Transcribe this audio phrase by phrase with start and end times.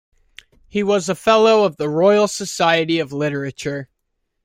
[0.67, 3.87] He was a fellow of the Royal Society of Literature.